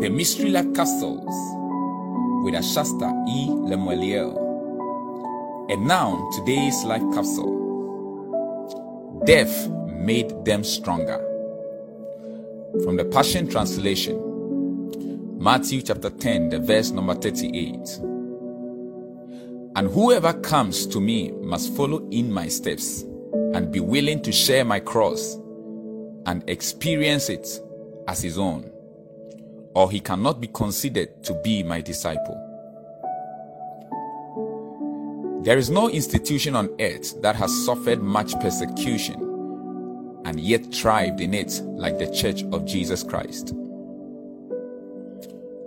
The 0.00 0.08
Mystery 0.08 0.50
Life 0.50 0.72
Capsules 0.74 1.34
with 2.42 2.54
Ashasta 2.54 3.12
E. 3.28 3.46
Lemueliel. 3.48 4.36
And 5.70 5.86
now, 5.86 6.28
today's 6.32 6.82
life 6.84 7.02
capsule. 7.12 7.52
Death 9.26 9.68
made 9.88 10.44
them 10.44 10.64
stronger. 10.64 11.18
From 12.82 12.96
the 12.96 13.04
Passion 13.04 13.48
Translation, 13.48 15.38
Matthew 15.38 15.82
chapter 15.82 16.10
10, 16.10 16.48
the 16.48 16.58
verse 16.58 16.90
number 16.90 17.14
38. 17.14 17.76
And 19.76 19.88
whoever 19.90 20.32
comes 20.32 20.86
to 20.86 21.00
me 21.00 21.30
must 21.32 21.76
follow 21.76 22.08
in 22.10 22.32
my 22.32 22.48
steps 22.48 23.02
and 23.54 23.70
be 23.70 23.80
willing 23.80 24.22
to 24.22 24.32
share 24.32 24.64
my 24.64 24.80
cross 24.80 25.36
and 26.26 26.42
experience 26.48 27.28
it 27.28 27.60
as 28.08 28.22
his 28.22 28.38
own, 28.38 28.71
or 29.74 29.90
he 29.90 30.00
cannot 30.00 30.40
be 30.40 30.48
considered 30.48 31.22
to 31.24 31.34
be 31.42 31.62
my 31.62 31.80
disciple. 31.80 32.38
There 35.42 35.58
is 35.58 35.70
no 35.70 35.90
institution 35.90 36.54
on 36.54 36.68
earth 36.80 37.20
that 37.22 37.34
has 37.36 37.64
suffered 37.66 38.00
much 38.00 38.32
persecution 38.40 39.32
and 40.24 40.38
yet 40.38 40.72
thrived 40.72 41.20
in 41.20 41.34
it 41.34 41.60
like 41.64 41.98
the 41.98 42.10
Church 42.12 42.44
of 42.52 42.64
Jesus 42.64 43.02
Christ. 43.02 43.52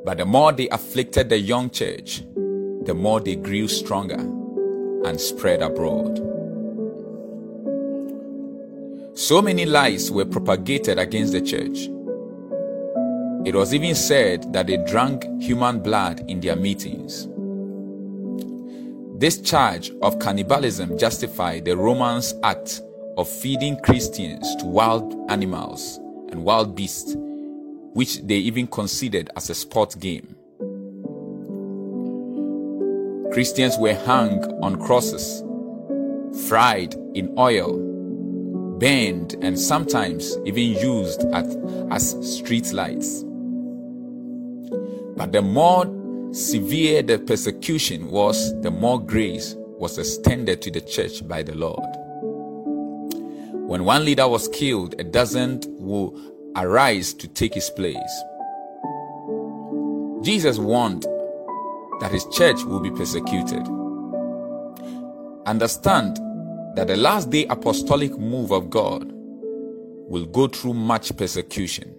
But 0.06 0.20
the 0.20 0.26
more 0.26 0.54
they 0.54 0.70
afflicted 0.70 1.30
the 1.30 1.38
young 1.38 1.70
church, 1.72 2.24
the 2.86 2.94
more 2.94 3.20
they 3.20 3.36
grew 3.36 3.68
stronger 3.68 4.20
and 4.20 5.20
spread 5.20 5.62
abroad. 5.62 6.20
So 9.18 9.42
many 9.42 9.66
lies 9.66 10.12
were 10.12 10.26
propagated 10.26 11.00
against 11.00 11.34
the 11.34 11.42
church. 11.42 11.90
It 13.46 13.54
was 13.54 13.76
even 13.76 13.94
said 13.94 14.52
that 14.54 14.66
they 14.66 14.78
drank 14.78 15.24
human 15.40 15.80
blood 15.80 16.24
in 16.28 16.40
their 16.40 16.56
meetings. 16.56 17.28
This 19.20 19.40
charge 19.40 19.92
of 20.02 20.18
cannibalism 20.18 20.98
justified 20.98 21.66
the 21.66 21.78
Romans' 21.78 22.34
act 22.42 22.82
of 23.18 23.30
feeding 23.30 23.78
Christians 23.82 24.56
to 24.56 24.66
wild 24.66 25.14
animals 25.30 25.98
and 26.32 26.44
wild 26.44 26.76
beasts, 26.76 27.16
which 27.94 28.20
they 28.24 28.38
even 28.38 28.66
considered 28.66 29.30
as 29.36 29.52
a 29.52 29.56
sport 29.56 29.96
game. 30.00 30.36
Christians 33.32 33.78
were 33.78 33.94
hung 33.94 34.44
on 34.64 34.82
crosses, 34.82 35.44
fried 36.48 36.96
in 37.14 37.32
oil, 37.38 37.78
burned, 38.80 39.36
and 39.42 39.60
sometimes 39.60 40.36
even 40.46 40.64
used 40.64 41.22
at, 41.34 41.46
as 41.92 42.38
street 42.38 42.74
lights. 42.74 43.25
But 45.16 45.32
the 45.32 45.42
more 45.42 45.86
severe 46.34 47.02
the 47.02 47.20
persecution 47.20 48.10
was, 48.10 48.60
the 48.62 48.72
more 48.72 49.00
grace 49.00 49.56
was 49.58 49.98
extended 49.98 50.62
to 50.64 50.72
the 50.72 50.82
church 50.82 51.28
by 51.28 51.44
the 51.44 51.56
Lord. 51.56 51.80
When 53.68 53.86
one 53.86 54.06
leader 54.06 54.28
was 54.28 54.48
killed, 54.50 54.96
a 55.00 55.04
dozen 55.04 55.62
will 55.80 56.20
arise 56.56 57.14
to 57.14 57.28
take 57.28 57.54
his 57.54 57.70
place. 57.70 58.24
Jesus 60.22 60.58
warned 60.58 61.04
that 62.00 62.12
his 62.12 62.26
church 62.26 62.64
will 62.64 62.80
be 62.80 62.92
persecuted. 62.92 63.66
Understand 65.46 66.18
that 66.76 66.88
the 66.88 66.98
last 66.98 67.30
day 67.30 67.46
apostolic 67.50 68.12
move 68.18 68.52
of 68.52 68.70
God 68.70 69.12
will 69.12 70.26
go 70.26 70.48
through 70.48 70.74
much 70.74 71.16
persecution, 71.16 71.96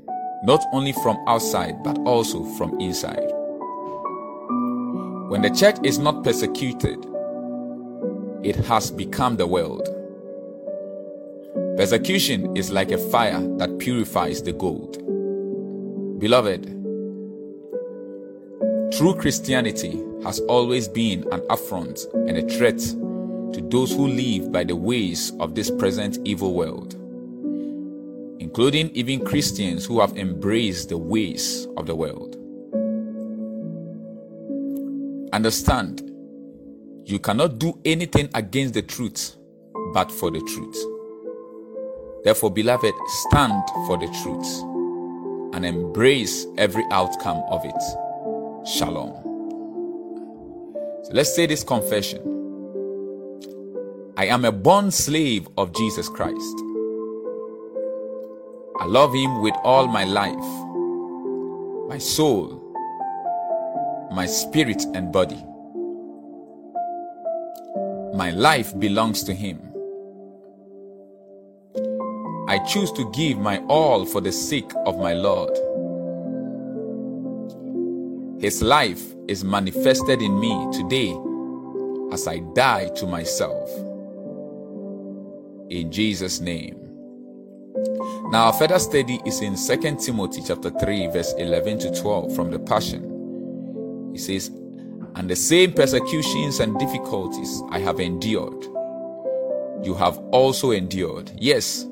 not 0.47 0.65
only 0.73 0.93
from 0.93 1.19
outside 1.27 1.83
but 1.83 1.99
also 2.07 2.45
from 2.57 2.81
inside. 2.81 3.33
When 5.29 5.43
the 5.43 5.51
church 5.51 5.77
is 5.83 5.99
not 5.99 6.23
persecuted, 6.23 7.05
it 8.45 8.55
has 8.67 8.93
become 8.93 9.37
the 9.37 9.47
world. 9.47 9.89
Persecution 11.77 12.57
is 12.57 12.71
like 12.71 12.93
a 12.93 12.99
fire 13.11 13.41
that 13.59 13.79
purifies 13.79 14.41
the 14.41 14.53
gold. 14.53 14.97
Beloved, 16.21 16.65
true 18.97 19.15
Christianity 19.17 20.01
has 20.23 20.39
always 20.41 20.87
been 20.87 21.27
an 21.33 21.43
affront 21.51 22.07
and 22.15 22.39
a 22.39 22.49
threat 22.57 22.79
to 22.79 23.69
those 23.69 23.93
who 23.93 24.07
live 24.07 24.53
by 24.53 24.65
the 24.65 24.77
ways 24.77 25.33
of 25.41 25.55
this 25.55 25.71
present 25.71 26.19
evil 26.25 26.55
world, 26.55 26.96
including 28.57 28.89
even 28.97 29.23
Christians 29.23 29.85
who 29.85 30.01
have 30.01 30.17
embraced 30.17 30.89
the 30.89 30.97
ways 30.97 31.69
of 31.77 31.85
the 31.85 31.95
world. 31.95 32.37
Understand, 35.35 36.01
you 37.05 37.19
cannot 37.19 37.59
do 37.59 37.79
anything 37.85 38.31
against 38.33 38.73
the 38.73 38.81
truth 38.81 39.37
but 39.93 40.11
for 40.11 40.31
the 40.31 40.41
truth. 40.41 42.25
Therefore, 42.25 42.51
beloved, 42.51 42.95
stand 43.29 43.63
for 43.87 43.99
the 43.99 44.09
truth 44.23 44.63
and 45.55 45.67
embrace 45.67 46.47
every 46.57 46.87
outcome 46.91 47.45
of 47.51 47.63
it. 47.63 48.67
Shalom. 48.67 49.13
So 51.05 51.11
let's 51.13 51.37
say 51.37 51.45
this 51.45 51.63
confession 51.63 52.23
I 54.17 54.25
am 54.29 54.47
a 54.47 54.51
born 54.51 54.91
slave 54.91 55.47
of 55.59 55.75
Jesus 55.75 56.09
Christ. 56.09 56.66
I 58.79 58.85
love 58.85 59.15
Him 59.15 59.41
with 59.41 59.55
all 59.65 59.87
my 59.87 60.05
life, 60.05 60.37
my 61.89 61.99
soul, 61.99 62.63
my 64.13 64.27
spirit 64.27 64.85
and 64.95 65.11
body. 65.11 65.43
My 68.15 68.31
life 68.33 68.79
belongs 68.79 69.25
to 69.25 69.35
Him. 69.35 69.61
I 72.49 72.59
choose 72.61 72.93
to 72.93 73.11
give 73.13 73.39
my 73.39 73.59
all 73.69 74.05
for 74.05 74.21
the 74.21 74.31
sake 74.33 74.71
of 74.85 74.99
my 74.99 75.15
Lord. 75.15 75.57
His 78.43 78.63
life 78.63 79.03
is 79.27 79.43
manifested 79.43 80.21
in 80.21 80.39
me 80.39 80.69
today 80.73 81.19
as 82.13 82.29
I 82.29 82.41
die 82.55 82.89
to 82.97 83.07
myself. 83.07 83.71
In 85.71 85.91
Jesus' 85.91 86.41
name. 86.41 86.86
Now, 88.31 88.47
our 88.47 88.53
further 88.53 88.79
study 88.79 89.21
is 89.25 89.41
in 89.41 89.57
2 89.57 89.97
Timothy 89.97 90.43
chapter 90.47 90.71
3, 90.71 91.09
verse 91.09 91.33
11 91.39 91.79
to 91.81 92.01
12 92.01 92.35
from 92.35 92.51
the 92.51 92.59
Passion. 92.59 94.11
He 94.13 94.19
says, 94.19 94.49
And 95.15 95.29
the 95.29 95.37
same 95.37 95.73
persecutions 95.73 96.61
and 96.61 96.79
difficulties 96.79 97.63
I 97.71 97.79
have 97.81 98.01
endured, 98.01 98.65
you 99.85 99.95
have 99.95 100.19
also 100.33 100.71
endured. 100.71 101.31
Yes, 101.37 101.87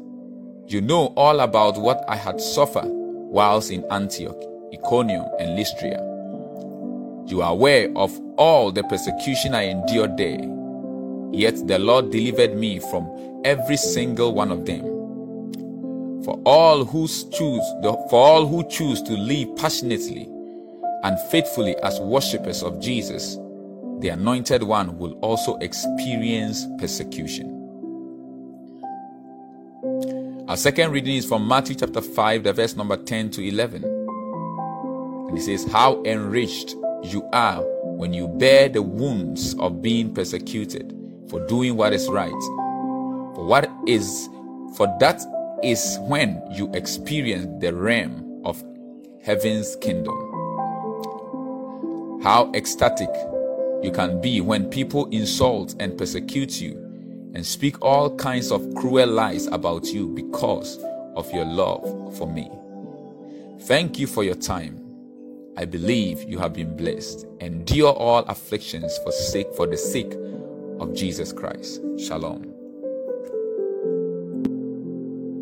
you 0.67 0.81
know 0.81 1.13
all 1.17 1.41
about 1.41 1.79
what 1.79 2.05
I 2.09 2.17
had 2.17 2.41
suffered 2.41 2.89
whilst 2.89 3.71
in 3.71 3.85
Antioch, 3.91 4.43
Iconium, 4.73 5.27
and 5.39 5.57
Lystra. 5.57 6.01
You 7.27 7.43
are 7.43 7.53
aware 7.53 7.91
of 7.97 8.19
all 8.37 8.71
the 8.73 8.83
persecution 8.85 9.55
I 9.55 9.65
endured 9.65 10.17
there. 10.17 10.41
Yet 11.33 11.67
the 11.67 11.79
Lord 11.79 12.11
delivered 12.11 12.57
me 12.57 12.79
from 12.79 13.43
every 13.45 13.77
single 13.77 14.35
one 14.35 14.51
of 14.53 14.67
them. 14.67 14.94
For 16.25 16.41
all 16.47 16.85
who 16.87 17.07
choose, 17.07 17.63
for 17.83 18.15
all 18.15 18.47
who 18.47 18.67
choose 18.69 19.03
to 19.03 19.13
live 19.13 19.55
passionately 19.57 20.29
and 21.03 21.21
faithfully 21.31 21.77
as 21.83 22.01
worshippers 22.01 22.63
of 22.63 22.81
Jesus, 22.81 23.37
the 23.99 24.09
anointed 24.09 24.63
one 24.63 24.97
will 24.97 25.13
also 25.21 25.59
experience 25.59 26.67
persecution. 26.79 27.51
Our 30.49 30.57
second 30.57 30.93
reading 30.93 31.17
is 31.17 31.27
from 31.27 31.47
Matthew 31.47 31.75
chapter 31.75 32.01
5, 32.01 32.45
the 32.45 32.53
verse 32.55 32.75
number 32.75 32.97
10 32.97 33.31
to 33.33 33.47
11. 33.47 33.85
And 33.85 35.39
it 35.39 35.43
says, 35.43 35.71
How 35.71 36.03
enriched 36.05 36.71
you 37.03 37.29
are 37.35 37.63
when 37.83 38.15
you 38.15 38.29
bear 38.29 38.71
the 38.71 38.83
wounds 38.83 39.55
of 39.57 39.83
being 39.83 40.15
persecuted 40.15 40.95
for 41.29 41.47
doing 41.47 41.77
what 41.77 41.93
is 41.93 42.09
right. 42.09 42.31
For 43.35 43.45
what 43.45 43.71
is, 43.87 44.29
for 44.77 44.87
that 45.01 45.23
is 45.65 45.99
when 46.03 46.43
you 46.53 46.71
experience 46.75 47.47
the 47.61 47.75
realm 47.75 48.43
of 48.45 48.63
heaven's 49.23 49.77
kingdom. 49.77 50.15
How 52.23 52.53
ecstatic 52.55 53.09
you 53.83 53.91
can 53.91 54.21
be 54.21 54.41
when 54.41 54.69
people 54.69 55.07
insult 55.07 55.75
and 55.81 55.97
persecute 55.97 56.61
you 56.61 56.73
and 57.35 57.45
speak 57.45 57.83
all 57.83 58.15
kinds 58.17 58.51
of 58.53 58.75
cruel 58.75 59.07
lies 59.07 59.47
about 59.47 59.87
you 59.87 60.09
because 60.09 60.79
of 61.17 61.33
your 61.33 61.45
love 61.45 61.83
for 62.17 62.27
me. 62.27 62.51
Thank 63.63 63.99
you 63.99 64.07
for 64.07 64.23
your 64.23 64.35
time. 64.35 64.81
I 65.57 65.65
believe 65.65 66.23
you 66.25 66.39
have 66.39 66.53
been 66.53 66.77
blessed. 66.77 67.27
Endure 67.41 67.93
all 67.93 68.25
afflictions 68.25 68.99
for 68.99 69.13
sake 69.13 69.53
for 69.55 69.67
the 69.67 69.77
sake 69.77 70.13
of 70.81 70.95
Jesus 70.95 71.33
Christ. 71.33 71.81
Shalom. 71.99 72.54